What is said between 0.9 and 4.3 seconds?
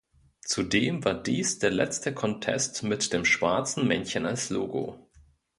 war dies der letzte Contest mit dem schwarzen Männchen